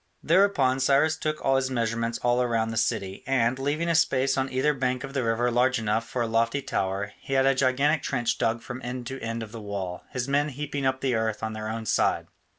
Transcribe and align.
Thereupon 0.23 0.79
Cyrus 0.79 1.15
took 1.15 1.45
his 1.45 1.69
measurements 1.69 2.17
all 2.23 2.43
round 2.47 2.73
the 2.73 2.75
city, 2.77 3.23
and, 3.27 3.59
leaving 3.59 3.87
a 3.87 3.93
space 3.93 4.35
on 4.35 4.49
either 4.51 4.73
bank 4.73 5.03
of 5.03 5.13
the 5.13 5.23
river 5.23 5.51
large 5.51 5.77
enough 5.77 6.09
for 6.09 6.23
a 6.23 6.27
lofty 6.27 6.59
tower, 6.63 7.13
he 7.19 7.33
had 7.33 7.45
a 7.45 7.53
gigantic 7.53 8.01
trench 8.01 8.39
dug 8.39 8.63
from 8.63 8.81
end 8.83 9.05
to 9.05 9.19
end 9.21 9.43
of 9.43 9.51
the 9.51 9.61
wall, 9.61 10.03
his 10.09 10.27
men 10.27 10.49
heaping 10.49 10.87
up 10.87 11.01
the 11.01 11.13
earth 11.13 11.43
on 11.43 11.53
their 11.53 11.69
own 11.69 11.85
side. 11.85 12.25